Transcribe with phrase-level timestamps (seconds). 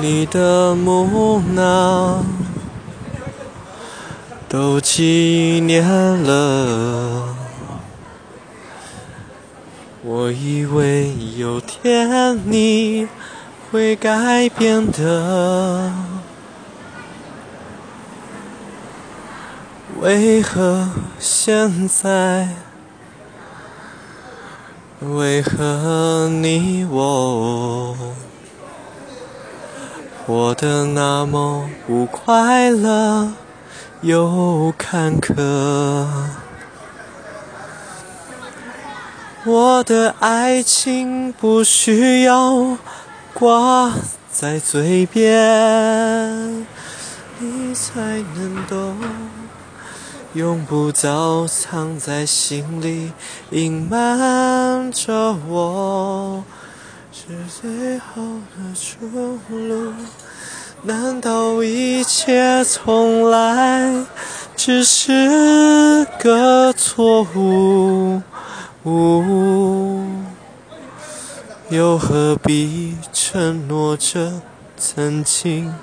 [0.00, 2.22] 你的木讷，
[4.48, 5.82] 都几年
[6.22, 7.34] 了。
[10.02, 13.08] 我以为有天你
[13.70, 15.92] 会改变的，
[20.00, 20.88] 为何
[21.18, 22.48] 现在？
[25.00, 27.94] 为何你我
[30.26, 33.30] 活得那么不快乐
[34.00, 36.16] 又坎坷？
[39.44, 42.76] 我的爱情不需要
[43.32, 43.92] 挂
[44.28, 46.66] 在嘴边，
[47.38, 48.00] 你才
[48.34, 48.96] 能懂。
[50.34, 53.12] 用不着藏在心里，
[53.50, 56.42] 隐瞒着我，
[57.28, 58.22] 是最后
[58.54, 59.04] 的出
[59.50, 59.92] 路。
[60.82, 64.06] 难道一切从来
[64.54, 68.22] 只是个错误？
[71.68, 74.40] 又何必承诺着
[74.76, 75.74] 曾经？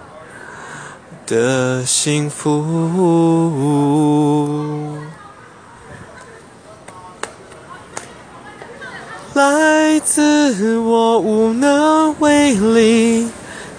[1.26, 2.52] 的幸福，
[9.34, 11.20] 来自我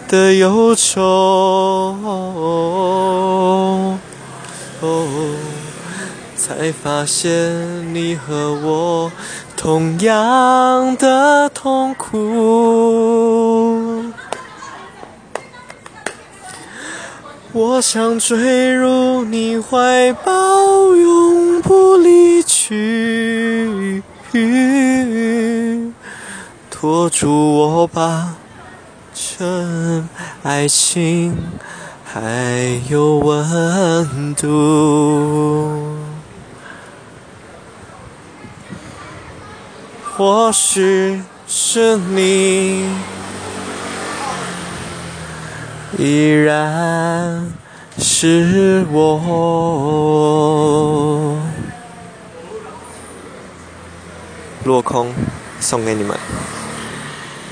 [0.09, 1.03] 的忧愁，
[4.81, 5.37] 哦
[6.37, 9.11] 才发现你和我
[9.57, 14.05] 同样的痛苦。
[17.53, 24.03] 我想坠入你怀抱，永不离去，
[26.69, 28.35] 拖住我吧，
[29.37, 30.09] 趁
[30.45, 31.37] 爱情
[32.05, 35.97] 还有温度。
[40.17, 42.89] 或许是你。
[45.99, 47.53] 依然
[47.99, 49.19] 是我，
[54.63, 55.13] 落空，
[55.59, 56.17] 送给你们。